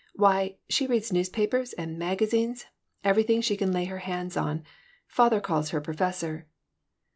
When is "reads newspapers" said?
0.87-1.73